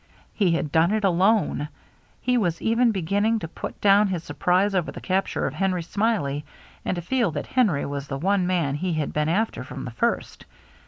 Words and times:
He 0.33 0.53
had 0.53 0.71
done 0.71 0.91
it 0.91 1.03
alone. 1.03 1.69
He 2.19 2.35
was 2.35 2.59
even 2.59 2.91
beginning 2.91 3.37
to 3.37 3.47
put 3.47 3.79
down 3.79 4.07
his 4.07 4.23
surprise 4.23 4.73
over 4.73 4.91
the 4.91 4.99
capture 4.99 5.45
of 5.45 5.53
Henry 5.53 5.83
Smiley, 5.83 6.43
and 6.83 6.95
to 6.95 7.03
feel 7.03 7.29
that 7.33 7.45
Henry 7.45 7.85
was 7.85 8.07
the 8.07 8.17
one 8.17 8.47
man 8.47 8.73
he 8.73 8.93
had 8.93 9.13
been 9.13 9.29
after 9.29 9.63
from 9.63 9.85
the 9.85 9.91
first. 9.91 10.47